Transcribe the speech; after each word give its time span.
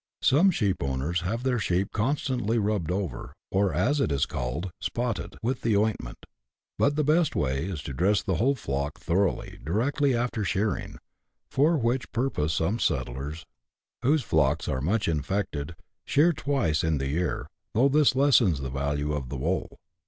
Some 0.23 0.49
sheepowners 0.49 1.21
have 1.21 1.43
their 1.43 1.59
sheep 1.59 1.91
constantly 1.91 2.57
rubbed 2.57 2.89
over, 2.89 3.33
or, 3.51 3.71
as 3.71 4.01
it 4.01 4.11
is 4.11 4.25
called," 4.25 4.71
spotted," 4.81 5.37
with 5.43 5.61
the 5.61 5.77
ointment; 5.77 6.25
but 6.79 6.95
the 6.95 7.03
best 7.03 7.35
way 7.35 7.65
is 7.65 7.83
to 7.83 7.93
dress 7.93 8.23
the 8.23 8.37
whole 8.37 8.55
flock 8.55 8.99
tlioroughly 8.99 9.63
directly 9.63 10.15
after 10.15 10.43
shearing; 10.43 10.97
for 11.51 11.77
which 11.77 12.11
purpose 12.11 12.53
some 12.55 12.79
settlers, 12.79 13.45
whose 14.01 14.23
flocks 14.23 14.67
are 14.67 14.81
much 14.81 15.07
infected, 15.07 15.75
shear 16.03 16.33
twice 16.33 16.83
in 16.83 16.97
the 16.97 17.09
year, 17.09 17.45
though 17.75 17.87
this 17.87 18.15
lessens 18.15 18.59
the 18.59 18.71
value 18.71 19.13
of 19.13 19.29
the 19.29 19.37
wool. 19.37 19.77